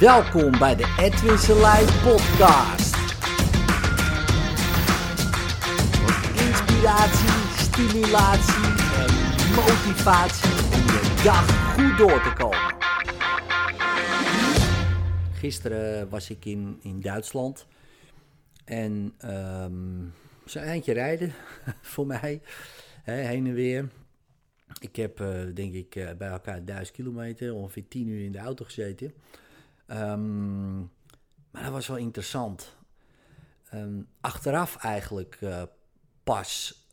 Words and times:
Welkom 0.00 0.58
bij 0.58 0.76
de 0.76 0.94
Edwin 0.98 1.38
Selijn 1.38 1.86
podcast. 1.86 2.94
Inspiratie, 6.48 7.28
stimulatie 7.56 8.64
en 8.96 9.14
motivatie 9.54 10.50
om 10.50 10.86
de 10.86 11.20
dag 11.24 11.74
goed 11.74 11.98
door 11.98 12.22
te 12.22 12.32
komen. 12.36 12.76
Gisteren 15.32 16.08
was 16.08 16.30
ik 16.30 16.44
in, 16.44 16.78
in 16.82 17.00
Duitsland 17.00 17.66
en 18.64 19.14
um, 19.24 20.12
zo'n 20.44 20.62
eindje 20.62 20.92
rijden 20.92 21.32
voor 21.92 22.06
mij, 22.06 22.40
heen 23.02 23.46
en 23.46 23.54
weer. 23.54 23.88
Ik 24.80 24.96
heb 24.96 25.20
uh, 25.20 25.28
denk 25.54 25.74
ik 25.74 25.94
uh, 25.94 26.10
bij 26.18 26.28
elkaar 26.28 26.64
1000 26.64 26.96
kilometer, 26.96 27.54
ongeveer 27.54 27.88
10 27.88 28.08
uur 28.08 28.24
in 28.24 28.32
de 28.32 28.38
auto 28.38 28.64
gezeten. 28.64 29.12
Um, 29.92 30.78
maar 31.50 31.62
dat 31.62 31.72
was 31.72 31.86
wel 31.86 31.96
interessant. 31.96 32.76
Um, 33.74 34.08
achteraf 34.20 34.76
eigenlijk 34.76 35.38
uh, 35.40 35.62
pas 36.24 36.84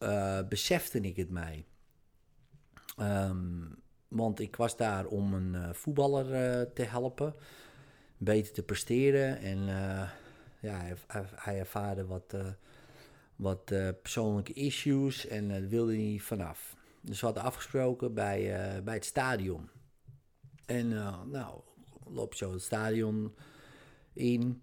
besefte 0.49 0.99
ik 0.99 1.15
het 1.15 1.29
mij. 1.29 1.65
Um, 2.99 3.75
want 4.07 4.39
ik 4.39 4.55
was 4.55 4.77
daar 4.77 5.05
om 5.05 5.33
een 5.33 5.75
voetballer 5.75 6.73
te 6.73 6.83
helpen, 6.83 7.35
beter 8.17 8.53
te 8.53 8.63
presteren. 8.63 9.39
En 9.39 9.57
ja, 10.59 10.77
hij, 10.77 10.95
hij 11.35 11.59
ervaarde 11.59 12.05
wat, 12.05 12.35
wat 13.35 13.65
persoonlijke 14.01 14.53
issues 14.53 15.27
en 15.27 15.47
daar 15.47 15.67
wilde 15.67 15.95
hij 15.95 16.19
vanaf. 16.19 16.75
Dus 17.01 17.19
we 17.19 17.25
hadden 17.25 17.43
afgesproken 17.43 18.13
bij, 18.13 18.83
bij 18.83 18.93
het 18.93 19.05
stadion. 19.05 19.69
En 20.65 20.87
nou, 21.31 21.61
loop 22.11 22.35
zo 22.35 22.51
het 22.51 22.61
stadion 22.61 23.35
in. 24.13 24.61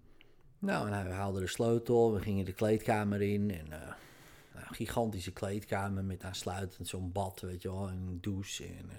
Nou, 0.59 0.87
en 0.87 0.93
hij 0.93 1.11
haalde 1.11 1.39
de 1.39 1.47
sleutel. 1.47 2.13
We 2.13 2.21
gingen 2.21 2.45
de 2.45 2.53
kleedkamer 2.53 3.21
in. 3.21 3.51
En 3.51 3.65
uh, 3.65 3.93
nou, 4.53 4.65
gigantische 4.71 5.31
kleedkamer 5.31 6.03
met 6.03 6.23
aansluitend 6.23 6.87
zo'n 6.87 7.11
bad, 7.11 7.39
weet 7.39 7.61
je 7.61 7.71
wel. 7.71 7.87
En 7.87 8.05
een 8.07 8.21
douche. 8.21 8.65
En 8.65 8.89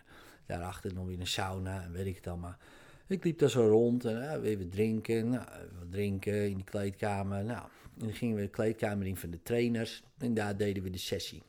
daarachter 0.46 0.94
nog 0.94 1.06
weer 1.06 1.20
een 1.20 1.26
sauna 1.26 1.82
en 1.82 1.92
weet 1.92 2.06
ik 2.06 2.16
het 2.16 2.26
allemaal. 2.26 2.56
Ik 3.06 3.24
liep 3.24 3.38
daar 3.38 3.50
zo 3.50 3.68
rond 3.68 4.04
en 4.04 4.22
uh, 4.22 4.36
weer 4.38 4.68
drinken. 4.68 5.28
Nou, 5.28 5.46
wat 5.78 5.90
drinken 5.90 6.48
in 6.50 6.58
de 6.58 6.64
kleedkamer. 6.64 7.44
Nou, 7.44 7.68
en 7.98 8.06
dan 8.06 8.14
gingen 8.14 8.36
we 8.36 8.42
de 8.42 8.48
kleedkamer 8.48 9.06
in 9.06 9.16
van 9.16 9.30
de 9.30 9.42
trainers. 9.42 10.02
En 10.18 10.34
daar 10.34 10.56
deden 10.56 10.82
we 10.82 10.90
de 10.90 10.98
sessie. 10.98 11.42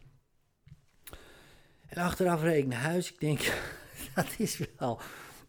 En 1.87 2.03
achteraf 2.03 2.41
reed 2.41 2.63
ik 2.63 2.67
naar 2.67 2.81
huis. 2.81 3.11
Ik 3.11 3.19
denk, 3.19 3.39
dat 4.15 4.35
is 4.37 4.61
wel 4.77 4.99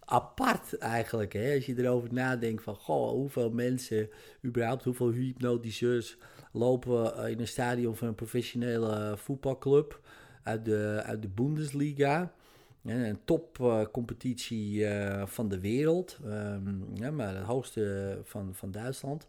apart 0.09 0.78
eigenlijk. 0.78 1.33
Hè? 1.33 1.55
Als 1.55 1.67
je 1.67 1.78
erover 1.78 2.12
nadenkt 2.12 2.62
van, 2.62 2.75
goh, 2.75 3.11
hoeveel 3.11 3.51
mensen, 3.51 4.11
überhaupt 4.45 4.84
hoeveel 4.84 5.11
hypnotiseurs 5.11 6.17
lopen 6.53 7.28
in 7.31 7.41
een 7.41 7.48
stadion 7.48 7.97
van 7.97 8.09
een 8.09 8.14
professionele 8.14 9.17
voetbalclub 9.17 10.01
uit 10.42 10.64
de, 10.64 11.03
uit 11.05 11.23
de 11.23 11.29
Bundesliga. 11.29 12.33
Een 12.84 13.25
topcompetitie 13.25 14.79
uh, 14.79 15.27
van 15.27 15.48
de 15.48 15.61
wereld, 15.61 16.19
ja, 16.95 17.11
maar 17.11 17.34
het 17.34 17.45
hoogste 17.45 18.19
van, 18.25 18.55
van 18.55 18.70
Duitsland. 18.70 19.27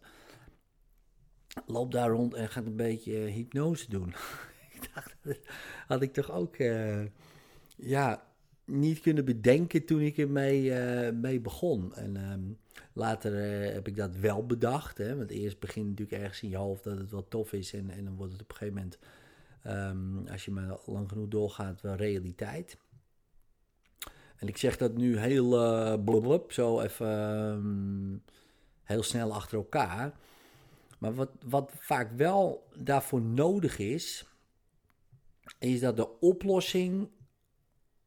Loopt 1.66 1.92
daar 1.92 2.10
rond 2.10 2.34
en 2.34 2.48
gaat 2.48 2.66
een 2.66 2.76
beetje 2.76 3.12
hypnose 3.12 3.90
doen. 3.90 4.14
ik 4.74 4.90
dacht, 4.94 5.16
dat 5.22 5.38
had 5.86 6.02
ik 6.02 6.12
toch 6.12 6.30
ook 6.30 6.56
ja, 7.76 8.29
niet 8.70 9.00
kunnen 9.00 9.24
bedenken 9.24 9.84
toen 9.84 10.00
ik 10.00 10.18
ermee 10.18 10.62
uh, 10.62 11.10
mee 11.12 11.40
begon. 11.40 11.94
En 11.94 12.30
um, 12.32 12.58
later 12.92 13.32
uh, 13.32 13.72
heb 13.72 13.88
ik 13.88 13.96
dat 13.96 14.16
wel 14.16 14.46
bedacht. 14.46 14.98
Hè, 14.98 15.16
want 15.16 15.30
eerst 15.30 15.60
begint 15.60 15.88
natuurlijk 15.88 16.22
ergens 16.22 16.42
in 16.42 16.48
je 16.48 16.56
hoofd 16.56 16.84
dat 16.84 16.98
het 16.98 17.10
wel 17.10 17.28
tof 17.28 17.52
is. 17.52 17.72
En, 17.72 17.90
en 17.90 18.04
dan 18.04 18.16
wordt 18.16 18.32
het 18.32 18.42
op 18.42 18.50
een 18.50 18.56
gegeven 18.56 18.74
moment, 18.74 18.98
um, 19.66 20.32
als 20.32 20.44
je 20.44 20.50
maar 20.50 20.78
lang 20.86 21.08
genoeg 21.08 21.28
doorgaat, 21.28 21.80
wel 21.80 21.94
realiteit. 21.94 22.78
En 24.36 24.48
ik 24.48 24.56
zeg 24.56 24.76
dat 24.76 24.96
nu 24.96 25.18
heel 25.18 25.62
uh, 26.04 26.38
zo 26.48 26.80
even 26.80 27.40
um, 27.42 28.22
heel 28.82 29.02
snel 29.02 29.34
achter 29.34 29.58
elkaar. 29.58 30.18
Maar 30.98 31.14
wat, 31.14 31.30
wat 31.46 31.70
vaak 31.74 32.12
wel 32.16 32.68
daarvoor 32.78 33.20
nodig 33.22 33.78
is, 33.78 34.24
is 35.58 35.80
dat 35.80 35.96
de 35.96 36.18
oplossing 36.20 37.08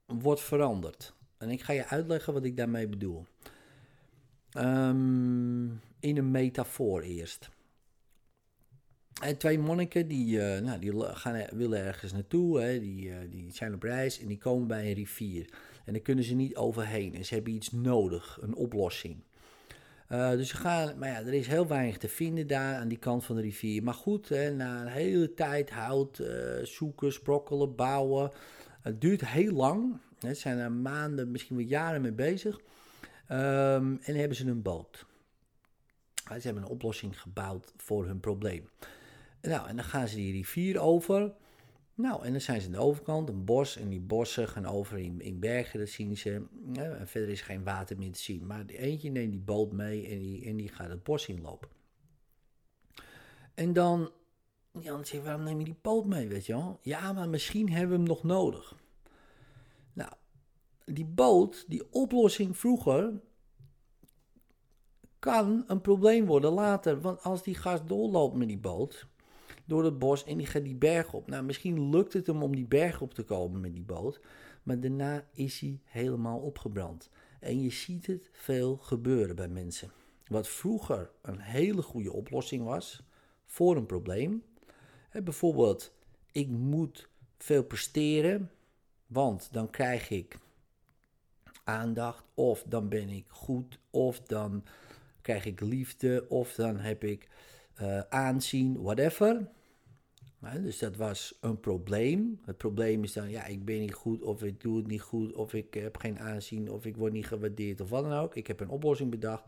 wordt 0.05 0.41
veranderd. 0.41 1.13
En 1.37 1.49
ik 1.49 1.61
ga 1.61 1.73
je 1.73 1.87
uitleggen 1.87 2.33
wat 2.33 2.43
ik 2.43 2.57
daarmee 2.57 2.87
bedoel. 2.87 3.25
Um, 4.57 5.81
in 5.99 6.17
een 6.17 6.31
metafoor 6.31 7.01
eerst. 7.01 7.49
En 9.21 9.37
twee 9.37 9.59
monniken 9.59 10.07
die, 10.07 10.37
uh, 10.37 10.59
nou, 10.59 10.79
die 10.79 11.03
gaan, 11.03 11.45
willen 11.51 11.79
ergens 11.79 12.11
naartoe, 12.11 12.61
hè, 12.61 12.79
die, 12.79 13.05
uh, 13.05 13.15
die 13.29 13.51
zijn 13.51 13.73
op 13.73 13.83
reis 13.83 14.19
en 14.19 14.27
die 14.27 14.37
komen 14.37 14.67
bij 14.67 14.87
een 14.87 14.93
rivier. 14.93 15.49
En 15.85 15.93
daar 15.93 16.01
kunnen 16.01 16.23
ze 16.23 16.33
niet 16.33 16.55
overheen. 16.55 17.15
En 17.15 17.25
ze 17.25 17.33
hebben 17.33 17.53
iets 17.53 17.71
nodig, 17.71 18.37
een 18.41 18.55
oplossing. 18.55 19.23
Uh, 20.09 20.29
dus 20.29 20.49
ze 20.49 20.55
gaan, 20.55 20.97
maar 20.97 21.09
ja, 21.09 21.19
er 21.19 21.33
is 21.33 21.47
heel 21.47 21.67
weinig 21.67 21.97
te 21.97 22.07
vinden 22.07 22.47
daar 22.47 22.75
aan 22.75 22.87
die 22.87 22.97
kant 22.97 23.23
van 23.23 23.35
de 23.35 23.41
rivier. 23.41 23.83
Maar 23.83 23.93
goed, 23.93 24.29
hè, 24.29 24.51
na 24.51 24.81
een 24.81 24.91
hele 24.91 25.33
tijd 25.33 25.69
hout 25.69 26.23
zoeken, 26.63 27.13
sprokkelen, 27.13 27.75
bouwen. 27.75 28.31
Het 28.83 29.01
duurt 29.01 29.27
heel 29.27 29.51
lang. 29.51 29.97
Ze 30.19 30.33
zijn 30.33 30.57
er 30.57 30.71
maanden, 30.71 31.31
misschien 31.31 31.55
wel 31.55 31.65
jaren 31.65 32.01
mee 32.01 32.11
bezig. 32.11 32.55
Um, 32.55 33.99
en 34.01 34.15
hebben 34.15 34.37
ze 34.37 34.47
een 34.47 34.61
boot. 34.61 35.05
Ze 36.27 36.39
hebben 36.41 36.63
een 36.63 36.69
oplossing 36.69 37.21
gebouwd 37.21 37.73
voor 37.77 38.05
hun 38.05 38.19
probleem. 38.19 38.69
Nou, 39.41 39.67
en 39.67 39.75
dan 39.75 39.85
gaan 39.85 40.07
ze 40.07 40.15
die 40.15 40.31
rivier 40.31 40.79
over. 40.79 41.33
Nou, 41.95 42.25
en 42.25 42.31
dan 42.31 42.41
zijn 42.41 42.61
ze 42.61 42.67
aan 42.67 42.73
de 42.73 42.79
overkant, 42.79 43.29
een 43.29 43.45
bos. 43.45 43.77
En 43.77 43.89
die 43.89 43.99
bossen 43.99 44.47
gaan 44.47 44.65
over 44.65 44.97
in, 44.97 45.21
in 45.21 45.39
bergen, 45.39 45.79
dat 45.79 45.89
zien 45.89 46.17
ze. 46.17 46.45
En 46.73 47.07
verder 47.07 47.29
is 47.29 47.41
geen 47.41 47.63
water 47.63 47.97
meer 47.97 48.11
te 48.11 48.19
zien. 48.19 48.45
Maar 48.45 48.65
eentje 48.65 49.09
neemt 49.09 49.31
die 49.31 49.41
boot 49.41 49.71
mee 49.71 50.07
en 50.07 50.19
die, 50.19 50.45
en 50.45 50.55
die 50.55 50.69
gaat 50.69 50.89
het 50.89 51.03
bos 51.03 51.27
inlopen. 51.27 51.69
En 53.53 53.73
dan, 53.73 54.11
Jan 54.79 55.05
zegt, 55.05 55.23
waarom 55.23 55.43
neem 55.43 55.59
je 55.59 55.65
die 55.65 55.79
boot 55.81 56.05
mee, 56.05 56.27
weet 56.27 56.45
je 56.45 56.53
wel? 56.53 56.79
Ja, 56.81 57.13
maar 57.13 57.29
misschien 57.29 57.69
hebben 57.69 57.89
we 57.89 57.95
hem 57.95 58.07
nog 58.07 58.23
nodig. 58.23 58.75
Nou, 59.93 60.11
die 60.85 61.05
boot, 61.05 61.65
die 61.67 61.91
oplossing 61.91 62.57
vroeger, 62.57 63.21
kan 65.19 65.63
een 65.67 65.81
probleem 65.81 66.25
worden 66.25 66.51
later. 66.51 67.01
Want 67.01 67.21
als 67.23 67.43
die 67.43 67.55
gast 67.55 67.87
doorloopt 67.87 68.35
met 68.35 68.47
die 68.47 68.59
boot 68.59 69.07
door 69.65 69.83
het 69.83 69.99
bos 69.99 70.23
en 70.23 70.37
die 70.37 70.47
gaat 70.47 70.63
die 70.63 70.75
berg 70.75 71.13
op. 71.13 71.27
Nou, 71.27 71.43
misschien 71.43 71.89
lukt 71.89 72.13
het 72.13 72.27
hem 72.27 72.43
om 72.43 72.55
die 72.55 72.67
berg 72.67 73.01
op 73.01 73.13
te 73.13 73.23
komen 73.23 73.61
met 73.61 73.73
die 73.73 73.83
boot. 73.83 74.19
Maar 74.63 74.79
daarna 74.79 75.27
is 75.33 75.59
hij 75.59 75.81
helemaal 75.83 76.39
opgebrand. 76.39 77.09
En 77.39 77.61
je 77.61 77.69
ziet 77.69 78.05
het 78.05 78.29
veel 78.31 78.77
gebeuren 78.77 79.35
bij 79.35 79.47
mensen. 79.47 79.91
Wat 80.27 80.47
vroeger 80.47 81.11
een 81.21 81.39
hele 81.39 81.81
goede 81.81 82.13
oplossing 82.13 82.63
was 82.63 83.03
voor 83.45 83.75
een 83.75 83.85
probleem. 83.85 84.43
Bijvoorbeeld, 85.21 85.93
ik 86.31 86.47
moet 86.47 87.07
veel 87.37 87.63
presteren, 87.63 88.51
want 89.07 89.49
dan 89.51 89.69
krijg 89.69 90.09
ik 90.09 90.37
aandacht, 91.63 92.23
of 92.33 92.63
dan 92.67 92.89
ben 92.89 93.09
ik 93.09 93.25
goed, 93.27 93.79
of 93.89 94.19
dan 94.19 94.63
krijg 95.21 95.45
ik 95.45 95.59
liefde, 95.59 96.25
of 96.29 96.53
dan 96.53 96.77
heb 96.77 97.03
ik 97.03 97.29
uh, 97.81 97.99
aanzien, 97.99 98.81
whatever. 98.81 99.47
dus 100.39 100.79
dat 100.79 100.95
was 100.95 101.37
een 101.41 101.59
probleem. 101.59 102.39
Het 102.45 102.57
probleem 102.57 103.03
is 103.03 103.13
dan, 103.13 103.29
ja, 103.29 103.45
ik 103.45 103.65
ben 103.65 103.79
niet 103.79 103.93
goed, 103.93 104.21
of 104.21 104.43
ik 104.43 104.61
doe 104.61 104.77
het 104.77 104.87
niet 104.87 105.01
goed, 105.01 105.33
of 105.33 105.53
ik 105.53 105.73
heb 105.73 105.97
geen 105.97 106.19
aanzien, 106.19 106.71
of 106.71 106.85
ik 106.85 106.97
word 106.97 107.13
niet 107.13 107.27
gewaardeerd, 107.27 107.81
of 107.81 107.89
wat 107.89 108.03
dan 108.03 108.13
ook. 108.13 108.35
Ik 108.35 108.47
heb 108.47 108.59
een 108.59 108.69
oplossing 108.69 109.09
bedacht. 109.09 109.43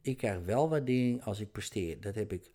Ik 0.00 0.16
krijg 0.16 0.44
wel 0.44 0.68
waardering 0.68 1.22
als 1.22 1.40
ik 1.40 1.52
presteer. 1.52 2.00
Dat 2.00 2.14
heb 2.14 2.32
ik 2.32 2.50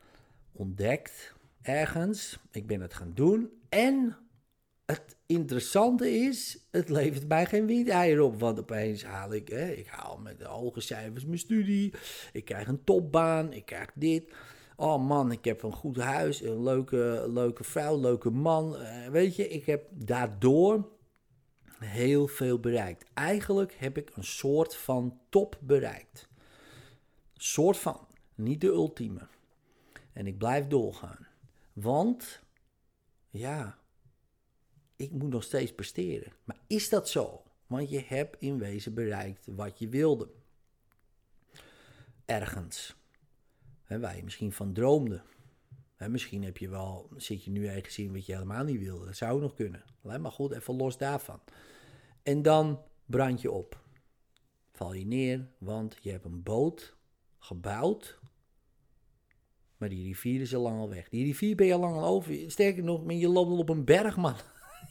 ontdekt 0.52 1.34
ergens. 1.64 2.40
Ik 2.52 2.68
ben 2.68 2.82
het 2.82 2.94
gaan 2.94 3.12
doen. 3.14 3.50
En 3.70 4.18
het 4.86 5.16
interessante 5.26 6.12
is, 6.12 6.68
het 6.72 6.90
levert 6.90 7.28
mij 7.28 7.46
geen 7.46 7.66
windeier 7.66 8.22
op. 8.22 8.40
Want 8.40 8.60
opeens 8.60 9.04
haal 9.04 9.34
ik, 9.34 9.48
hè, 9.48 9.72
ik 9.72 9.88
haal 9.88 10.18
met 10.18 10.40
de 10.40 10.46
hoge 10.46 10.82
cijfers 10.82 11.26
mijn 11.26 11.40
studie. 11.40 11.94
Ik 12.34 12.46
krijg 12.46 12.68
een 12.68 12.84
topbaan, 12.84 13.54
ik 13.54 13.66
krijg 13.66 13.92
dit. 13.96 14.32
Oh 14.76 15.08
man, 15.08 15.32
ik 15.32 15.46
heb 15.46 15.64
een 15.64 15.74
goed 15.74 15.98
huis, 15.98 16.42
een 16.42 16.64
leuke, 16.64 17.26
leuke 17.28 17.64
vrouw, 17.64 18.00
leuke 18.00 18.30
man. 18.30 18.76
Uh, 18.82 19.08
weet 19.08 19.36
je, 19.36 19.48
ik 19.48 19.66
heb 19.66 19.86
daardoor 19.92 20.90
heel 21.80 22.28
veel 22.28 22.60
bereikt. 22.60 23.06
Eigenlijk 23.14 23.74
heb 23.74 23.98
ik 23.98 24.12
een 24.16 24.24
soort 24.24 24.76
van 24.76 25.20
top 25.30 25.58
bereikt. 25.62 26.28
Soort 27.34 27.78
van, 27.78 28.08
niet 28.36 28.62
de 28.62 28.68
ultieme. 28.68 29.28
En 30.14 30.28
ik 30.28 30.38
blijf 30.38 30.68
doorgaan. 30.68 31.28
Want, 31.74 32.42
ja, 33.30 33.80
ik 34.96 35.12
moet 35.12 35.30
nog 35.30 35.44
steeds 35.44 35.74
presteren. 35.74 36.34
Maar 36.44 36.60
is 36.68 36.90
dat 36.90 37.10
zo? 37.10 37.44
Want 37.68 37.90
je 37.90 38.04
hebt 38.06 38.42
in 38.42 38.58
wezen 38.58 38.94
bereikt 38.94 39.46
wat 39.46 39.80
je 39.80 39.88
wilde. 39.90 40.30
ergens. 42.26 42.96
Hè, 43.84 44.00
waar 44.00 44.16
je 44.16 44.24
misschien 44.24 44.52
van 44.52 44.74
droomde. 44.74 45.22
Misschien 46.08 46.44
heb 46.44 46.58
je 46.58 46.70
wel, 46.70 47.10
zit 47.18 47.44
je 47.44 47.52
nu 47.52 47.68
ergens 47.68 47.98
in 47.98 48.14
wat 48.14 48.26
je 48.26 48.34
helemaal 48.34 48.64
niet 48.64 48.80
wilde. 48.80 49.06
Dat 49.06 49.16
zou 49.16 49.42
nog 49.42 49.54
kunnen. 49.54 49.84
Maar 50.02 50.32
goed, 50.32 50.52
even 50.52 50.76
los 50.76 50.98
daarvan. 50.98 51.40
En 52.24 52.42
dan 52.42 52.82
brand 53.06 53.42
je 53.42 53.52
op. 53.52 53.82
Val 54.72 54.94
je 54.94 55.06
neer, 55.06 55.48
want 55.58 55.98
je 56.02 56.12
hebt 56.12 56.26
een 56.26 56.44
boot 56.44 56.96
gebouwd. 57.40 58.20
Maar 59.84 59.92
die 59.92 60.04
rivier 60.04 60.42
is 60.42 60.56
al 60.56 60.62
lang 60.62 60.80
al 60.80 60.90
weg. 60.90 61.10
Die 61.10 61.24
rivier 61.24 61.56
ben 61.56 61.66
je 61.66 61.74
al 61.74 61.80
lang 61.80 61.96
al 61.96 62.06
over. 62.06 62.52
Sterker 62.52 62.84
nog, 62.84 63.12
je 63.12 63.28
loopt 63.28 63.50
al 63.50 63.58
op 63.58 63.70
een 63.70 63.84
berg, 63.84 64.18
man. 64.18 64.36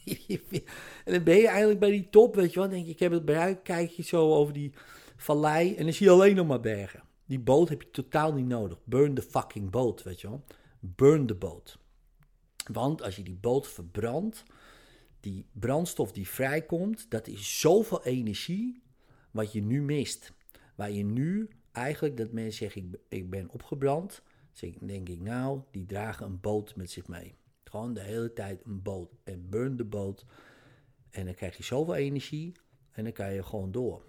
en 1.05 1.13
dan 1.13 1.23
ben 1.23 1.35
je 1.35 1.47
eigenlijk 1.47 1.79
bij 1.79 1.89
die 1.89 2.09
top, 2.09 2.35
weet 2.35 2.53
je 2.53 2.59
wel. 2.59 2.63
Dan 2.63 2.73
denk 2.73 2.85
je, 2.85 2.91
ik 2.91 2.99
heb 2.99 3.11
het 3.11 3.25
bereikt. 3.25 3.61
Kijk 3.61 3.89
je 3.89 4.03
zo 4.03 4.33
over 4.33 4.53
die 4.53 4.73
vallei 5.15 5.75
en 5.75 5.83
dan 5.83 5.93
zie 5.93 6.05
je 6.05 6.11
alleen 6.11 6.35
nog 6.35 6.47
maar 6.47 6.59
bergen. 6.59 7.03
Die 7.25 7.39
boot 7.39 7.69
heb 7.69 7.81
je 7.81 7.89
totaal 7.89 8.33
niet 8.33 8.45
nodig. 8.45 8.77
Burn 8.83 9.13
the 9.13 9.21
fucking 9.21 9.69
boat, 9.69 10.03
weet 10.03 10.21
je 10.21 10.27
wel. 10.27 10.43
Burn 10.79 11.25
the 11.25 11.35
boat. 11.35 11.77
Want 12.71 13.01
als 13.01 13.15
je 13.15 13.23
die 13.23 13.37
boot 13.41 13.67
verbrandt, 13.67 14.43
die 15.19 15.45
brandstof 15.51 16.11
die 16.11 16.27
vrijkomt, 16.27 17.05
dat 17.09 17.27
is 17.27 17.59
zoveel 17.59 18.03
energie 18.03 18.81
wat 19.31 19.51
je 19.51 19.61
nu 19.61 19.81
mist. 19.81 20.33
Waar 20.75 20.91
je 20.91 21.03
nu 21.03 21.49
eigenlijk, 21.71 22.17
dat 22.17 22.31
mensen 22.31 22.57
zeggen, 22.57 22.81
ik, 22.91 22.99
ik 23.19 23.29
ben 23.29 23.49
opgebrand. 23.49 24.21
Denk 24.79 25.09
ik, 25.09 25.21
nou, 25.21 25.61
die 25.71 25.85
dragen 25.85 26.25
een 26.25 26.39
boot 26.39 26.75
met 26.75 26.91
zich 26.91 27.07
mee. 27.07 27.35
Gewoon 27.63 27.93
de 27.93 28.01
hele 28.01 28.33
tijd 28.33 28.61
een 28.65 28.81
boot. 28.81 29.09
En 29.23 29.49
burn 29.49 29.77
de 29.77 29.83
boot. 29.83 30.25
En 31.09 31.25
dan 31.25 31.33
krijg 31.33 31.57
je 31.57 31.63
zoveel 31.63 31.95
energie. 31.95 32.53
En 32.91 33.03
dan 33.03 33.13
kan 33.13 33.33
je 33.33 33.43
gewoon 33.43 33.71
door. 33.71 34.05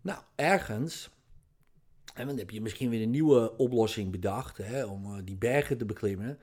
Nou, 0.00 0.22
ergens. 0.34 1.10
En 2.14 2.26
dan 2.26 2.38
heb 2.38 2.50
je 2.50 2.60
misschien 2.60 2.90
weer 2.90 3.02
een 3.02 3.10
nieuwe 3.10 3.56
oplossing 3.56 4.10
bedacht. 4.10 4.56
Hè, 4.56 4.84
om 4.84 5.04
uh, 5.04 5.18
die 5.24 5.36
bergen 5.36 5.78
te 5.78 5.84
beklimmen. 5.84 6.26
En 6.26 6.36
op 6.36 6.38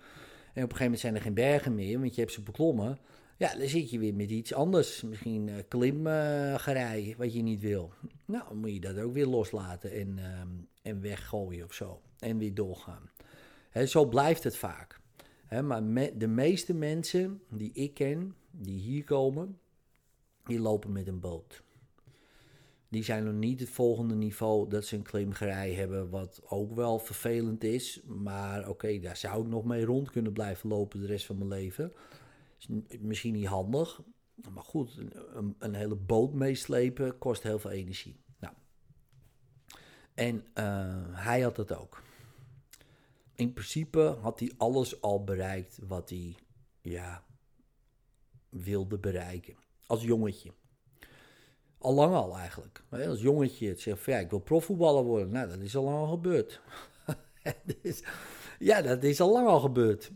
een 0.56 0.62
gegeven 0.62 0.84
moment 0.84 1.00
zijn 1.00 1.16
er 1.16 1.22
geen 1.22 1.34
bergen 1.34 1.76
meer. 1.76 2.00
Want 2.00 2.16
je 2.16 2.22
hebt 2.22 2.34
ze 2.34 2.42
beklommen. 2.42 3.00
Ja, 3.38 3.56
dan 3.56 3.68
zit 3.68 3.90
je 3.90 4.00
weer 4.00 4.16
met 4.16 4.30
iets 4.30 4.54
anders. 4.54 5.02
Misschien 5.02 5.48
uh, 5.48 5.56
klimgerij, 5.68 7.16
wat 7.18 7.34
je 7.34 7.42
niet 7.42 7.60
wil. 7.60 7.94
Nou, 8.26 8.44
dan 8.48 8.58
moet 8.58 8.74
je 8.74 8.80
dat 8.80 8.98
ook 8.98 9.14
weer 9.14 9.26
loslaten 9.26 9.92
en, 9.92 10.18
uh, 10.18 10.42
en 10.82 11.02
weggooien 11.02 11.66
of 11.66 11.74
zo. 11.74 12.02
En 12.20 12.38
weer 12.38 12.54
doorgaan. 12.54 13.10
Zo 13.86 14.06
blijft 14.06 14.44
het 14.44 14.58
vaak. 14.58 15.00
Maar 15.64 15.84
de 16.18 16.28
meeste 16.28 16.74
mensen 16.74 17.42
die 17.50 17.72
ik 17.74 17.94
ken, 17.94 18.36
die 18.52 18.80
hier 18.80 19.04
komen, 19.04 19.60
die 20.44 20.60
lopen 20.60 20.92
met 20.92 21.08
een 21.08 21.20
boot. 21.20 21.64
Die 22.90 23.04
zijn 23.04 23.24
nog 23.24 23.34
niet 23.34 23.60
het 23.60 23.70
volgende 23.70 24.16
niveau 24.16 24.70
dat 24.70 24.86
ze 24.86 24.96
een 24.96 25.02
klimgerij 25.02 25.74
hebben, 25.74 26.10
wat 26.10 26.42
ook 26.46 26.76
wel 26.76 27.00
vervelend 27.00 27.64
is. 27.64 28.02
Maar 28.06 28.70
oké, 28.70 29.00
daar 29.00 29.18
zou 29.18 29.42
ik 29.42 29.48
nog 29.48 29.66
mee 29.66 29.86
rond 29.86 30.12
kunnen 30.12 30.34
blijven 30.34 30.70
lopen 30.70 31.00
de 31.00 31.06
rest 31.06 31.26
van 31.26 31.38
mijn 31.38 31.50
leven. 31.50 31.94
Is 32.58 32.68
misschien 33.00 33.34
niet 33.34 33.46
handig, 33.46 34.02
maar 34.54 34.64
goed, 34.64 34.98
een, 35.34 35.56
een 35.60 35.74
hele 35.74 35.96
boot 35.96 36.34
meeslepen 36.34 37.18
kost 37.18 37.44
heel 37.44 37.60
veel 37.60 37.72
energie. 37.72 38.20
Nou. 38.40 38.54
En 40.14 40.36
uh, 40.36 40.44
hij 41.10 41.42
had 41.42 41.56
dat 41.56 41.76
ook. 41.76 42.02
In 43.38 43.54
principe 43.54 44.18
had 44.22 44.40
hij 44.40 44.52
alles 44.58 45.02
al 45.02 45.24
bereikt 45.24 45.80
wat 45.88 46.10
hij 46.10 46.36
ja, 46.82 47.26
wilde 48.50 48.98
bereiken. 48.98 49.56
Als 49.86 50.04
jongetje. 50.04 50.54
Al 51.78 51.94
lang 51.94 52.14
al 52.16 52.38
eigenlijk. 52.38 52.84
Als 52.90 53.22
jongetje 53.22 53.68
het 53.68 53.82
zegt 53.82 54.02
van 54.02 54.14
ja, 54.14 54.20
ik 54.20 54.30
wil 54.30 54.40
profvoetballer 54.40 55.04
worden. 55.04 55.30
Nou, 55.30 55.50
dat 55.50 55.60
is 55.60 55.76
al 55.76 55.84
lang 55.84 55.98
al 55.98 56.08
gebeurd. 56.08 56.62
ja, 58.60 58.82
dat 58.82 59.04
is 59.04 59.22
al 59.22 59.32
lang 59.32 59.48
al 59.48 59.60
gebeurd. 59.60 60.12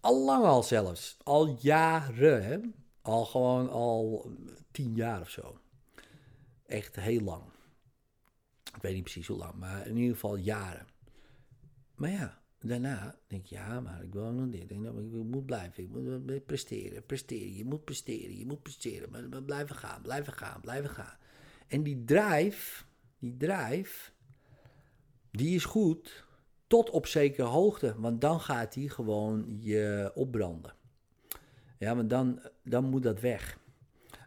Al 0.00 0.24
lang 0.24 0.44
al 0.44 0.62
zelfs. 0.62 1.16
Al 1.22 1.56
jaren, 1.60 2.44
hè? 2.44 2.58
Al 3.02 3.24
gewoon 3.24 3.70
al 3.70 4.30
tien 4.70 4.94
jaar 4.94 5.20
of 5.20 5.30
zo. 5.30 5.58
Echt 6.66 6.96
heel 6.96 7.20
lang. 7.20 7.42
Ik 8.74 8.82
weet 8.82 8.94
niet 8.94 9.02
precies 9.02 9.26
hoe 9.26 9.36
lang, 9.36 9.54
maar 9.54 9.86
in 9.86 9.96
ieder 9.96 10.14
geval 10.14 10.36
jaren. 10.36 10.86
Maar 11.94 12.10
ja, 12.10 12.41
daarna 12.68 13.18
denk 13.26 13.46
je, 13.46 13.54
ja, 13.54 13.80
maar 13.80 14.02
ik 14.02 14.12
wil 14.12 14.32
nog 14.32 14.48
dit. 14.48 14.70
Ik, 14.70 14.78
nou, 14.78 15.24
moet 15.24 15.46
blijven, 15.46 15.82
ik 15.82 15.88
moet 15.90 16.46
presteren, 16.46 17.06
presteren. 17.06 17.54
Je 17.54 17.64
moet 17.64 17.84
presteren, 17.84 18.38
je 18.38 18.46
moet 18.46 18.62
presteren. 18.62 19.10
Maar, 19.10 19.28
maar 19.28 19.42
blijven 19.42 19.76
gaan, 19.76 20.02
blijven 20.02 20.32
gaan, 20.32 20.60
blijven 20.60 20.90
gaan. 20.90 21.16
En 21.68 21.82
die 21.82 22.04
drive, 22.04 22.84
die 23.18 23.36
drive, 23.36 24.10
die 25.30 25.54
is 25.54 25.64
goed 25.64 26.24
tot 26.66 26.90
op 26.90 27.06
zekere 27.06 27.46
hoogte. 27.46 27.94
Want 27.98 28.20
dan 28.20 28.40
gaat 28.40 28.72
die 28.72 28.90
gewoon 28.90 29.56
je 29.60 30.10
opbranden. 30.14 30.74
Ja, 31.78 31.96
want 31.96 32.10
dan, 32.10 32.40
dan 32.62 32.84
moet 32.84 33.02
dat 33.02 33.20
weg. 33.20 33.58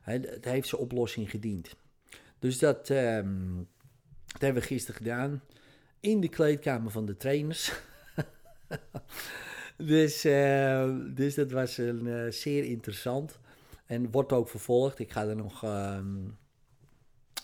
Het 0.01 0.45
heeft 0.45 0.67
zijn 0.67 0.81
oplossing 0.81 1.29
gediend. 1.29 1.75
Dus 2.39 2.59
dat, 2.59 2.89
um, 2.89 3.67
dat 4.25 4.41
hebben 4.41 4.61
we 4.61 4.67
gisteren 4.67 4.95
gedaan. 4.95 5.43
In 5.99 6.21
de 6.21 6.29
kleedkamer 6.29 6.91
van 6.91 7.05
de 7.05 7.17
trainers. 7.17 7.71
dus, 9.77 10.25
uh, 10.25 10.95
dus 11.13 11.35
dat 11.35 11.51
was 11.51 11.77
een, 11.77 12.05
uh, 12.05 12.31
zeer 12.31 12.63
interessant. 12.63 13.39
En 13.85 14.11
wordt 14.11 14.31
ook 14.31 14.49
vervolgd. 14.49 14.99
Ik 14.99 15.11
ga 15.11 15.25
er 15.25 15.35
nog, 15.35 15.63
uh, 15.63 15.99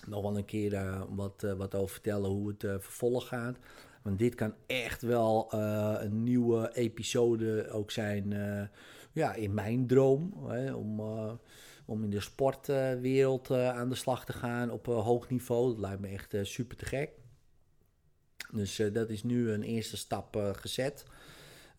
nog 0.07 0.21
wel 0.21 0.37
een 0.37 0.45
keer 0.45 0.73
uh, 0.73 1.01
wat, 1.09 1.45
wat 1.57 1.75
over 1.75 1.93
vertellen 1.93 2.29
hoe 2.29 2.47
het 2.47 2.59
vervolg 2.59 3.27
gaat. 3.27 3.57
Want 4.01 4.19
dit 4.19 4.35
kan 4.35 4.53
echt 4.67 5.01
wel 5.01 5.53
een 6.01 6.23
nieuwe 6.23 6.71
episode 6.73 7.69
ook 7.69 7.91
zijn 7.91 8.33
ja, 9.11 9.33
in 9.33 9.53
mijn 9.53 9.87
droom. 9.87 10.33
Hè, 10.47 10.73
om, 10.73 10.99
om 11.85 12.03
in 12.03 12.09
de 12.09 12.19
sportwereld 12.19 13.51
aan 13.51 13.89
de 13.89 13.95
slag 13.95 14.25
te 14.25 14.33
gaan 14.33 14.71
op 14.71 14.85
hoog 14.85 15.29
niveau. 15.29 15.69
Dat 15.69 15.79
lijkt 15.79 16.01
me 16.01 16.07
echt 16.07 16.35
super 16.41 16.77
te 16.77 16.85
gek. 16.85 17.20
Dus 18.51 18.79
uh, 18.79 18.93
dat 18.93 19.09
is 19.09 19.23
nu 19.23 19.51
een 19.51 19.63
eerste 19.63 19.97
stap 19.97 20.35
uh, 20.35 20.49
gezet. 20.53 21.05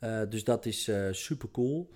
Uh, 0.00 0.20
dus 0.28 0.44
dat 0.44 0.66
is 0.66 0.90
super 1.10 1.50
cool. 1.50 1.90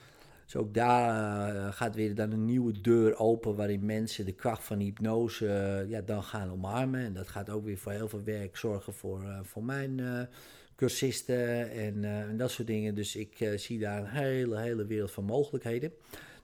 Dus 0.44 0.56
ook 0.56 0.74
daar 0.74 1.72
gaat 1.72 1.94
weer 1.94 2.14
dan 2.14 2.32
een 2.32 2.44
nieuwe 2.44 2.80
deur 2.80 3.18
open 3.18 3.56
waarin 3.56 3.84
mensen 3.84 4.24
de 4.24 4.32
kracht 4.32 4.64
van 4.64 4.78
hypnose 4.78 5.84
ja, 5.88 6.00
dan 6.00 6.22
gaan 6.22 6.50
omarmen. 6.50 7.00
En 7.00 7.12
dat 7.12 7.28
gaat 7.28 7.50
ook 7.50 7.64
weer 7.64 7.78
voor 7.78 7.92
heel 7.92 8.08
veel 8.08 8.22
werk 8.24 8.56
zorgen 8.56 8.94
voor, 8.94 9.40
voor 9.42 9.64
mijn 9.64 10.28
cursisten 10.76 11.70
en, 11.70 12.04
en, 12.04 12.36
dat 12.36 12.50
soort 12.50 12.66
dingen. 12.66 12.94
Dus 12.94 13.16
ik 13.16 13.52
zie 13.56 13.78
daar 13.78 13.98
een 14.00 14.08
hele, 14.08 14.58
hele 14.58 14.86
wereld 14.86 15.10
van 15.10 15.24
mogelijkheden. 15.24 15.92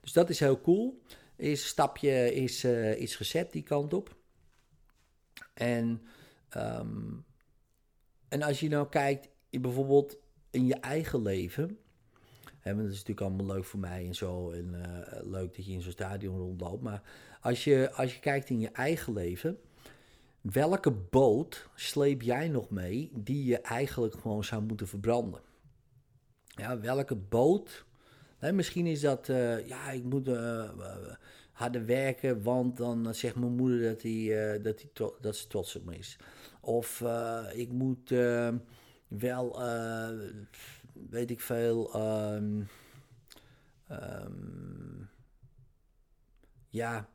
Dus 0.01 0.13
dat 0.13 0.29
is 0.29 0.39
heel 0.39 0.61
cool. 0.61 1.01
Eerste 1.37 1.67
stapje 1.67 2.33
is, 2.33 2.63
is 2.95 3.15
gezet 3.15 3.51
die 3.51 3.63
kant 3.63 3.93
op. 3.93 4.15
En 5.53 6.01
um, 6.57 7.25
en 8.33 8.41
als 8.41 8.59
je 8.59 8.69
nou 8.69 8.89
kijkt, 8.89 9.29
bijvoorbeeld 9.49 10.17
in 10.49 10.65
je 10.65 10.75
eigen 10.75 11.21
leven. 11.21 11.77
Hè, 12.59 12.75
dat 12.75 12.85
is 12.85 12.91
natuurlijk 12.91 13.21
allemaal 13.21 13.55
leuk 13.55 13.63
voor 13.63 13.79
mij 13.79 14.05
en 14.05 14.15
zo. 14.15 14.51
En 14.51 14.73
uh, 14.73 15.31
leuk 15.31 15.55
dat 15.55 15.65
je 15.65 15.71
in 15.71 15.81
zo'n 15.81 15.91
stadion 15.91 16.37
rondloopt. 16.37 16.81
Maar 16.81 17.01
als 17.41 17.63
je, 17.63 17.91
als 17.91 18.13
je 18.13 18.19
kijkt 18.19 18.49
in 18.49 18.59
je 18.59 18.69
eigen 18.69 19.13
leven. 19.13 19.59
Welke 20.41 20.91
boot 20.91 21.69
sleep 21.75 22.21
jij 22.21 22.47
nog 22.47 22.69
mee 22.69 23.11
die 23.13 23.45
je 23.45 23.61
eigenlijk 23.61 24.13
gewoon 24.13 24.43
zou 24.43 24.61
moeten 24.63 24.87
verbranden? 24.87 25.41
Ja, 26.45 26.79
welke 26.79 27.15
boot? 27.15 27.85
misschien 28.39 28.87
is 28.87 29.01
dat, 29.01 29.27
uh, 29.27 29.67
ja, 29.67 29.91
ik 29.91 30.03
moet 30.03 30.27
uh, 30.27 30.69
harder 31.51 31.85
werken, 31.85 32.43
want 32.43 32.77
dan 32.77 33.15
zegt 33.15 33.35
mijn 33.35 33.55
moeder 33.55 33.81
dat, 33.81 34.01
hij, 34.01 34.61
dat, 34.61 34.81
hij 34.81 35.11
dat 35.21 35.35
ze 35.35 35.47
trots 35.47 35.75
op 35.75 35.85
me 35.85 35.97
is. 35.97 36.17
Of 36.65 37.01
uh, 37.01 37.45
ik 37.53 37.71
moet 37.71 38.11
uh, 38.11 38.49
wel, 39.07 39.61
uh, 39.61 40.09
weet 41.09 41.31
ik 41.31 41.39
veel, 41.39 41.95
um, 41.95 42.67
um, 43.91 45.09
ja, 46.69 47.07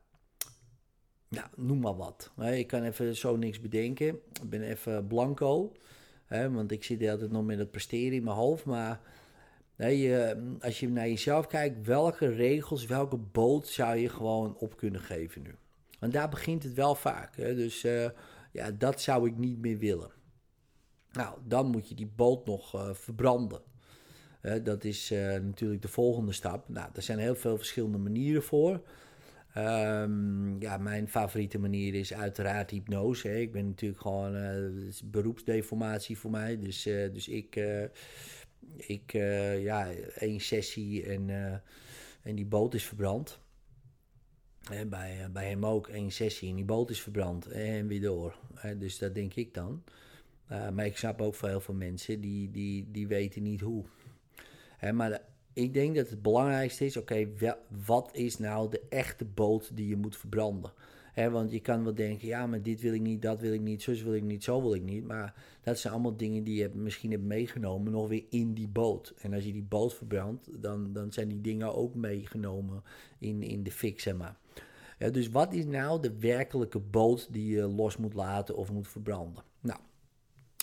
noem 1.57 1.81
maar 1.81 1.97
wat. 1.97 2.31
Ik 2.41 2.67
kan 2.67 2.83
even 2.83 3.17
zo 3.17 3.37
niks 3.37 3.61
bedenken. 3.61 4.07
Ik 4.07 4.51
ben 4.51 4.63
even 4.63 5.07
blanco, 5.07 5.73
hè, 6.25 6.51
want 6.51 6.71
ik 6.71 6.85
zit 6.85 7.09
altijd 7.09 7.31
nog 7.31 7.45
met 7.45 7.59
het 7.59 7.71
presteren 7.71 8.17
in 8.17 8.25
mijn 8.25 8.37
hoofd. 8.37 8.65
Maar 8.65 9.01
nee, 9.77 10.15
als 10.61 10.81
je 10.81 10.89
naar 10.89 11.09
jezelf 11.09 11.47
kijkt, 11.47 11.87
welke 11.87 12.27
regels, 12.27 12.87
welke 12.87 13.17
boot 13.17 13.67
zou 13.67 13.97
je 13.97 14.09
gewoon 14.09 14.57
op 14.57 14.77
kunnen 14.77 15.01
geven 15.01 15.43
nu? 15.43 15.55
Want 15.99 16.13
daar 16.13 16.29
begint 16.29 16.63
het 16.63 16.75
wel 16.75 16.95
vaak. 16.95 17.37
Hè? 17.37 17.55
Dus 17.55 17.87
ja, 18.59 18.71
dat 18.71 19.01
zou 19.01 19.29
ik 19.29 19.37
niet 19.37 19.59
meer 19.59 19.79
willen. 19.79 20.11
Nou, 21.13 21.39
dan 21.45 21.67
moet 21.67 21.89
je 21.89 21.95
die 21.95 22.13
boot 22.17 22.47
nog 22.47 22.75
uh, 22.75 22.95
verbranden. 22.95 23.61
Dat 24.63 24.85
is 24.85 25.13
uh, 25.13 25.19
natuurlijk 25.33 25.83
de 25.83 25.89
volgende 25.89 26.33
stap. 26.33 26.69
Nou, 26.69 26.91
er 26.95 27.03
zijn 27.03 27.19
heel 27.19 27.35
veel 27.35 27.57
verschillende 27.57 27.99
manieren 27.99 28.43
voor. 28.43 28.83
Ehm, 29.55 30.61
ja, 30.61 30.77
mijn 30.77 31.09
favoriete 31.09 31.59
manier 31.59 31.95
is 31.95 32.15
uiteraard 32.15 32.71
hypnose. 32.71 33.29
Hè. 33.29 33.37
Ik 33.37 33.53
ben 33.53 33.67
natuurlijk 33.67 34.01
gewoon, 34.01 34.37
is 34.89 35.11
beroepsdeformatie 35.11 36.19
voor 36.19 36.31
mij. 36.31 36.59
Dus, 36.59 36.83
dus 36.83 37.29
ik, 37.29 37.61
ik 38.77 39.13
ja, 39.61 39.91
één 40.15 40.41
sessie 40.41 41.07
en, 41.07 41.31
en 42.23 42.35
die 42.35 42.47
boot 42.47 42.75
is 42.75 42.85
verbrand. 42.85 43.41
Bij, 44.69 45.29
bij 45.33 45.49
hem 45.49 45.67
ook 45.67 45.89
één 45.89 46.11
sessie 46.11 46.49
en 46.49 46.57
die 46.57 46.65
boot 46.65 46.91
is 46.91 47.01
verbrand 47.01 47.47
en 47.47 47.87
weer 47.87 48.01
door. 48.01 48.39
dus 48.79 48.99
dat 48.99 49.15
denk 49.15 49.35
ik 49.35 49.55
dan. 49.55 49.83
maar 50.49 50.87
ik 50.87 50.97
snap 50.97 51.21
ook 51.21 51.35
veel 51.35 51.63
mensen 51.75 52.21
die, 52.21 52.51
die, 52.51 52.89
die 52.91 53.07
weten 53.07 53.43
niet 53.43 53.61
hoe. 53.61 53.85
maar 54.93 55.21
ik 55.53 55.75
denk 55.75 55.97
dat 55.97 56.09
het 56.09 56.23
belangrijkste 56.23 56.85
is, 56.85 56.97
oké, 56.97 57.29
wat 57.87 58.11
is 58.13 58.39
nou 58.39 58.71
de 58.71 58.83
echte 58.89 59.25
boot 59.25 59.77
die 59.77 59.89
je 59.89 59.97
moet 59.97 60.17
verbranden? 60.17 60.73
Want 61.27 61.51
je 61.51 61.61
kan 61.61 61.85
wel 61.85 61.95
denken, 61.95 62.29
ja, 62.29 62.47
maar 62.47 62.63
dit 62.63 62.81
wil 62.81 62.93
ik 62.93 63.01
niet, 63.01 63.23
dat 63.23 63.41
wil 63.41 63.53
ik 63.53 63.61
niet, 63.61 63.83
zo 63.83 63.93
wil 64.05 64.15
ik 64.15 64.23
niet, 64.23 64.45
zo 64.45 64.63
wil 64.63 64.75
ik 64.75 64.83
niet. 64.83 65.05
Maar 65.05 65.35
dat 65.63 65.79
zijn 65.79 65.93
allemaal 65.93 66.17
dingen 66.17 66.45
die 66.45 66.55
je 66.55 66.71
misschien 66.75 67.11
hebt 67.11 67.23
meegenomen 67.23 67.93
nog 67.93 68.09
weer 68.09 68.25
in 68.29 68.55
die 68.55 68.69
boot. 68.69 69.15
En 69.19 69.35
als 69.35 69.45
je 69.45 69.53
die 69.53 69.63
boot 69.63 69.95
verbrandt, 69.95 70.63
dan, 70.63 70.93
dan 70.93 71.13
zijn 71.13 71.29
die 71.29 71.41
dingen 71.41 71.75
ook 71.75 71.95
meegenomen 71.95 72.83
in, 73.19 73.43
in 73.43 73.63
de 73.63 73.71
fik, 73.71 74.01
zeg 74.01 74.17
maar. 74.17 74.37
Ja, 74.99 75.09
dus 75.09 75.29
wat 75.29 75.53
is 75.53 75.65
nou 75.65 76.01
de 76.01 76.19
werkelijke 76.19 76.79
boot 76.79 77.33
die 77.33 77.55
je 77.55 77.63
los 77.63 77.97
moet 77.97 78.15
laten 78.15 78.57
of 78.57 78.73
moet 78.73 78.89
verbranden? 78.89 79.43
Nou, 79.61 79.79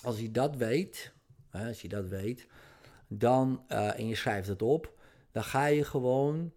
als 0.04 0.20
je 0.20 0.32
dat 0.32 0.56
weet, 0.56 1.14
als 1.52 1.82
je 1.82 1.88
dat 1.88 2.08
weet, 2.08 2.48
dan, 3.08 3.64
uh, 3.70 4.00
en 4.00 4.08
je 4.08 4.16
schrijft 4.16 4.48
het 4.48 4.62
op, 4.62 4.94
dan 5.32 5.44
ga 5.44 5.66
je 5.66 5.84
gewoon, 5.84 6.54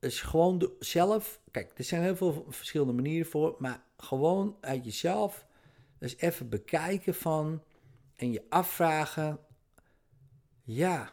is 0.00 0.20
gewoon 0.20 0.58
de, 0.58 0.76
zelf, 0.78 1.40
kijk, 1.50 1.72
er 1.78 1.84
zijn 1.84 2.02
heel 2.02 2.16
veel 2.16 2.46
verschillende 2.48 2.92
manieren 2.92 3.26
voor, 3.26 3.56
maar 3.58 3.82
gewoon 3.96 4.56
uit 4.60 4.84
jezelf 4.84 5.46
dus 5.98 6.16
even 6.16 6.48
bekijken 6.48 7.14
van 7.14 7.62
en 8.16 8.32
je 8.32 8.44
afvragen, 8.48 9.38
ja, 10.62 11.12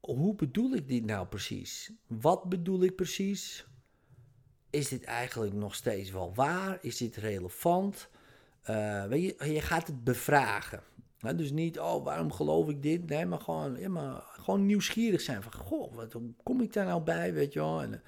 hoe 0.00 0.34
bedoel 0.34 0.72
ik 0.72 0.88
dit 0.88 1.04
nou 1.04 1.26
precies? 1.26 1.92
Wat 2.06 2.48
bedoel 2.48 2.82
ik 2.82 2.96
precies? 2.96 3.66
Is 4.70 4.88
dit 4.88 5.04
eigenlijk 5.04 5.52
nog 5.52 5.74
steeds 5.74 6.10
wel 6.10 6.34
waar? 6.34 6.78
Is 6.80 6.96
dit 6.96 7.16
relevant? 7.16 8.08
Uh, 8.70 9.04
weet 9.04 9.22
je, 9.22 9.52
je 9.52 9.60
gaat 9.60 9.86
het 9.86 10.04
bevragen 10.04 10.82
dus 11.20 11.50
niet, 11.50 11.78
oh, 11.78 12.04
waarom 12.04 12.32
geloof 12.32 12.68
ik 12.68 12.82
dit? 12.82 13.08
Nee, 13.08 13.26
maar 13.26 13.40
gewoon, 13.40 13.78
ja, 13.78 13.88
maar 13.88 14.22
gewoon 14.32 14.66
nieuwsgierig 14.66 15.20
zijn. 15.20 15.42
Van, 15.42 15.52
goh, 15.52 15.94
wat, 15.94 16.12
hoe 16.12 16.32
kom 16.42 16.60
ik 16.60 16.72
daar 16.72 16.86
nou 16.86 17.02
bij, 17.02 17.32
weet 17.34 17.52
je 17.52 17.58
wel? 17.58 17.82
En, 17.82 18.02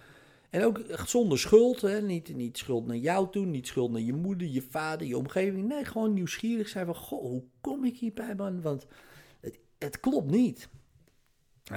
en 0.51 0.65
ook 0.65 0.81
zonder 1.07 1.39
schuld, 1.39 1.81
hè? 1.81 2.03
Niet, 2.03 2.37
niet 2.37 2.59
schuld 2.59 2.87
naar 2.87 2.97
jou 2.97 3.31
toe, 3.31 3.47
niet 3.47 3.67
schuld 3.67 3.91
naar 3.91 4.01
je 4.01 4.13
moeder, 4.13 4.49
je 4.49 4.63
vader, 4.63 5.07
je 5.07 5.17
omgeving. 5.17 5.69
Nee, 5.69 5.85
gewoon 5.85 6.13
nieuwsgierig 6.13 6.69
zijn 6.69 6.87
van, 6.87 6.95
goh, 6.95 7.21
hoe 7.21 7.43
kom 7.61 7.85
ik 7.85 7.97
hierbij, 7.97 8.35
man? 8.35 8.63
Want 8.63 8.87
het, 9.41 9.59
het 9.79 10.01
klopt 10.01 10.31
niet. 10.31 10.69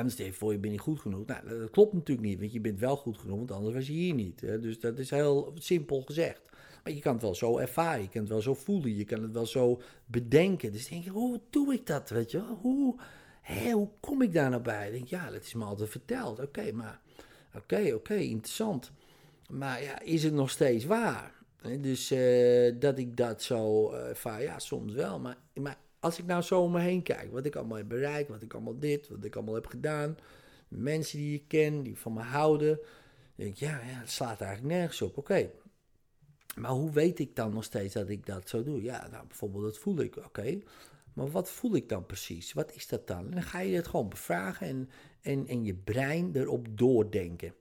Dan 0.01 0.09
stel 0.09 0.25
je 0.25 0.33
voor, 0.33 0.51
je 0.51 0.59
bent 0.59 0.71
niet 0.71 0.81
goed 0.81 0.99
genoeg. 0.99 1.25
Nou, 1.25 1.59
dat 1.59 1.69
klopt 1.69 1.93
natuurlijk 1.93 2.27
niet, 2.27 2.39
want 2.39 2.51
je 2.51 2.59
bent 2.59 2.79
wel 2.79 2.95
goed 2.95 3.17
genoeg, 3.17 3.37
want 3.37 3.51
anders 3.51 3.75
was 3.75 3.87
je 3.87 3.93
hier 3.93 4.13
niet. 4.13 4.41
Hè? 4.41 4.59
Dus 4.59 4.79
dat 4.79 4.97
is 4.97 5.09
heel 5.09 5.53
simpel 5.55 6.01
gezegd. 6.01 6.41
Maar 6.83 6.93
je 6.93 6.99
kan 6.99 7.13
het 7.13 7.21
wel 7.21 7.35
zo 7.35 7.57
ervaren, 7.57 8.01
je 8.01 8.09
kan 8.09 8.21
het 8.21 8.29
wel 8.29 8.41
zo 8.41 8.53
voelen, 8.53 8.95
je 8.95 9.05
kan 9.05 9.21
het 9.21 9.31
wel 9.31 9.45
zo 9.45 9.81
bedenken. 10.05 10.71
Dus 10.71 10.87
denk 10.87 11.03
je, 11.03 11.09
hoe 11.09 11.39
doe 11.49 11.73
ik 11.73 11.85
dat, 11.85 12.09
weet 12.09 12.31
je 12.31 12.41
Hoe, 12.61 12.95
hoe 13.73 13.89
kom 13.99 14.21
ik 14.21 14.33
daar 14.33 14.49
nou 14.49 14.61
bij? 14.61 14.85
Ik 14.85 14.93
denk, 14.93 15.07
ja, 15.07 15.29
dat 15.31 15.43
is 15.43 15.53
me 15.53 15.63
altijd 15.63 15.89
verteld. 15.89 16.39
Oké, 16.39 16.71
maar, 16.71 17.01
oké, 17.55 17.91
oké, 17.93 18.15
interessant. 18.15 18.91
Maar 19.49 19.83
ja, 19.83 20.01
is 20.01 20.23
het 20.23 20.33
nog 20.33 20.49
steeds 20.49 20.85
waar? 20.85 21.33
Dus 21.79 22.11
uh, 22.11 22.73
dat 22.79 22.97
ik 22.97 23.17
dat 23.17 23.43
zo 23.43 23.91
uh, 23.91 24.07
ervaar, 24.07 24.41
ja, 24.41 24.59
soms 24.59 24.93
wel. 24.93 25.19
Maar, 25.19 25.37
maar 25.53 25.77
als 26.05 26.19
ik 26.19 26.25
nou 26.25 26.41
zo 26.41 26.61
om 26.61 26.71
me 26.71 26.79
heen 26.79 27.01
kijk, 27.01 27.31
wat 27.31 27.45
ik 27.45 27.55
allemaal 27.55 27.77
heb 27.77 27.87
bereikt, 27.87 28.29
wat 28.29 28.41
ik 28.41 28.53
allemaal 28.53 28.79
dit, 28.79 29.07
wat 29.07 29.23
ik 29.23 29.35
allemaal 29.35 29.53
heb 29.53 29.67
gedaan, 29.67 30.17
mensen 30.67 31.17
die 31.17 31.35
ik 31.35 31.47
ken, 31.47 31.83
die 31.83 31.97
van 31.97 32.13
me 32.13 32.21
houden, 32.21 32.79
denk 33.35 33.49
ik, 33.51 33.57
ja, 33.57 33.69
ja 33.69 33.99
het 33.99 34.11
slaat 34.11 34.41
eigenlijk 34.41 34.75
nergens 34.75 35.01
op. 35.01 35.17
Oké, 35.17 35.49
maar 36.55 36.71
hoe 36.71 36.91
weet 36.91 37.19
ik 37.19 37.35
dan 37.35 37.53
nog 37.53 37.63
steeds 37.63 37.93
dat 37.93 38.09
ik 38.09 38.25
dat 38.25 38.49
zo 38.49 38.63
doe? 38.63 38.81
Ja, 38.81 39.07
nou, 39.11 39.27
bijvoorbeeld 39.27 39.63
dat 39.63 39.77
voel 39.77 39.99
ik, 39.99 40.17
oké. 40.17 40.59
Maar 41.13 41.31
wat 41.31 41.49
voel 41.49 41.75
ik 41.75 41.89
dan 41.89 42.05
precies? 42.05 42.53
Wat 42.53 42.75
is 42.75 42.87
dat 42.87 43.07
dan? 43.07 43.25
En 43.25 43.31
dan 43.31 43.43
ga 43.43 43.59
je 43.59 43.75
het 43.75 43.87
gewoon 43.87 44.09
bevragen 44.09 44.67
en, 44.67 44.89
en, 45.21 45.47
en 45.47 45.65
je 45.65 45.73
brein 45.73 46.35
erop 46.35 46.67
doordenken. 46.69 47.53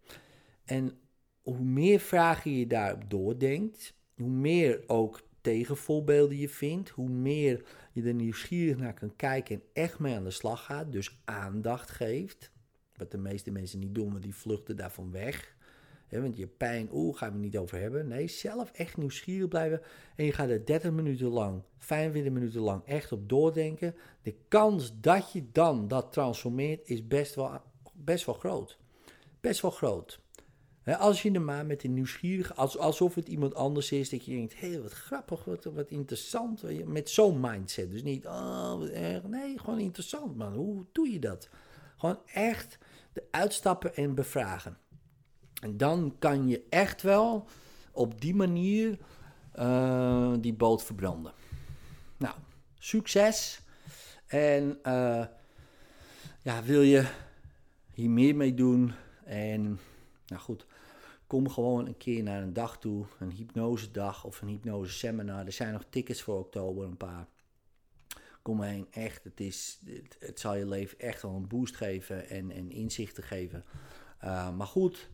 En 0.64 0.98
hoe 1.42 1.60
meer 1.60 2.00
vragen 2.00 2.50
je 2.50 2.66
daarop 2.66 3.10
doordenkt, 3.10 3.94
hoe 4.16 4.30
meer 4.30 4.84
ook 4.86 5.20
tegenvoorbeelden 5.44 6.38
je 6.38 6.48
vindt, 6.48 6.88
hoe 6.88 7.08
meer 7.08 7.64
je 7.92 8.02
er 8.02 8.14
nieuwsgierig 8.14 8.76
naar 8.76 8.94
kan 8.94 9.16
kijken 9.16 9.54
en 9.54 9.62
echt 9.72 9.98
mee 9.98 10.14
aan 10.14 10.24
de 10.24 10.30
slag 10.30 10.64
gaat, 10.64 10.92
dus 10.92 11.18
aandacht 11.24 11.90
geeft. 11.90 12.50
Wat 12.96 13.10
de 13.10 13.18
meeste 13.18 13.50
mensen 13.50 13.78
niet 13.78 13.94
doen, 13.94 14.10
want 14.10 14.22
die 14.22 14.34
vluchten 14.34 14.76
daarvan 14.76 15.10
weg 15.10 15.54
want 16.20 16.36
je 16.36 16.46
pijn, 16.46 16.88
oeh, 16.92 17.16
gaan 17.16 17.32
we 17.32 17.38
niet 17.38 17.56
over 17.56 17.80
hebben. 17.80 18.08
Nee, 18.08 18.28
zelf 18.28 18.70
echt 18.70 18.96
nieuwsgierig 18.96 19.48
blijven. 19.48 19.80
En 20.16 20.24
je 20.24 20.32
gaat 20.32 20.48
er 20.48 20.64
30 20.64 20.90
minuten 20.90 21.26
lang, 21.26 21.62
45 21.78 22.32
minuten 22.32 22.60
lang 22.60 22.84
echt 22.84 23.12
op 23.12 23.28
doordenken. 23.28 23.94
De 24.22 24.34
kans 24.48 25.00
dat 25.00 25.32
je 25.32 25.50
dan 25.52 25.88
dat 25.88 26.12
transformeert 26.12 26.88
is 26.88 27.06
best 27.06 27.34
wel, 27.34 27.60
best 27.92 28.26
wel 28.26 28.34
groot. 28.34 28.78
Best 29.40 29.60
wel 29.60 29.70
groot. 29.70 30.20
Als 30.84 31.22
je 31.22 31.30
er 31.30 31.42
maar 31.42 31.66
met 31.66 31.84
een 31.84 31.94
nieuwsgierig, 31.94 32.56
alsof 32.56 33.14
het 33.14 33.28
iemand 33.28 33.54
anders 33.54 33.92
is, 33.92 34.10
dat 34.10 34.24
je 34.24 34.34
denkt, 34.34 34.60
hé, 34.60 34.68
hey, 34.70 34.80
wat 34.80 34.92
grappig, 34.92 35.44
wat, 35.44 35.64
wat 35.64 35.90
interessant. 35.90 36.86
Met 36.86 37.10
zo'n 37.10 37.40
mindset. 37.40 37.90
Dus 37.90 38.02
niet, 38.02 38.26
oh, 38.26 38.82
erg. 38.92 39.22
Nee, 39.22 39.58
gewoon 39.58 39.78
interessant, 39.78 40.36
man. 40.36 40.54
Hoe 40.54 40.84
doe 40.92 41.12
je 41.12 41.18
dat? 41.18 41.48
Gewoon 41.96 42.18
echt 42.32 42.78
de 43.12 43.24
uitstappen 43.30 43.94
en 43.96 44.14
bevragen. 44.14 44.78
En 45.62 45.76
dan 45.76 46.16
kan 46.18 46.48
je 46.48 46.62
echt 46.68 47.02
wel 47.02 47.48
op 47.92 48.20
die 48.20 48.34
manier 48.34 48.98
uh, 49.58 50.32
die 50.40 50.54
boot 50.54 50.82
verbranden. 50.82 51.32
Nou, 52.16 52.34
succes. 52.78 53.60
En 54.26 54.78
uh, 54.82 55.24
ja, 56.42 56.62
wil 56.62 56.82
je 56.82 57.06
hier 57.92 58.10
meer 58.10 58.36
mee 58.36 58.54
doen? 58.54 58.92
En 59.24 59.78
nou 60.26 60.42
goed, 60.42 60.66
kom 61.26 61.50
gewoon 61.50 61.86
een 61.86 61.96
keer 61.96 62.22
naar 62.22 62.42
een 62.42 62.52
dag 62.52 62.78
toe, 62.78 63.04
een 63.18 63.30
hypnosedag 63.30 64.24
of 64.24 64.40
een 64.40 64.48
hypnose 64.48 64.92
seminar. 64.92 65.46
Er 65.46 65.52
zijn 65.52 65.72
nog 65.72 65.84
tickets 65.90 66.22
voor 66.22 66.38
oktober, 66.38 66.84
een 66.84 66.96
paar. 66.96 67.26
Kom 68.42 68.62
heen, 68.62 68.86
echt. 68.90 69.24
Het, 69.24 69.40
is, 69.40 69.78
het, 70.18 70.40
zal 70.40 70.54
je 70.54 70.66
leven 70.66 70.98
echt 70.98 71.22
wel 71.22 71.34
een 71.34 71.48
boost 71.48 71.76
geven 71.76 72.28
en, 72.28 72.50
en 72.50 72.70
inzichten 72.70 73.22
geven. 73.22 73.64
Uh, 74.24 74.56
maar 74.56 74.66
goed, 74.66 75.10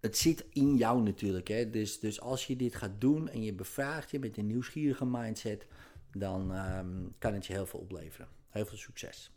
het 0.00 0.16
zit 0.16 0.44
in 0.52 0.76
jou 0.76 1.02
natuurlijk. 1.02 1.48
Hè? 1.48 1.70
Dus, 1.70 2.00
dus 2.00 2.20
als 2.20 2.46
je 2.46 2.56
dit 2.56 2.74
gaat 2.74 3.00
doen 3.00 3.28
en 3.28 3.42
je 3.42 3.52
bevraagt 3.52 4.10
je 4.10 4.18
met 4.18 4.36
een 4.36 4.46
nieuwsgierige 4.46 5.06
mindset, 5.06 5.66
dan 6.12 6.50
um, 6.76 7.14
kan 7.18 7.34
het 7.34 7.46
je 7.46 7.52
heel 7.52 7.66
veel 7.66 7.80
opleveren. 7.80 8.28
Heel 8.48 8.66
veel 8.66 8.78
succes. 8.78 9.30